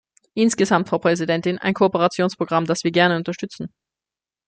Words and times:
Insgesamt, 0.33 0.89
Frau 0.89 0.97
Präsidentin, 0.97 1.59
ein 1.59 1.75
Kooperationsprogramm, 1.75 2.65
das 2.65 2.83
wir 2.83 2.89
gerne 2.89 3.17
unterstützen! 3.17 3.71